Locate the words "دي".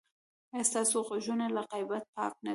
2.45-2.49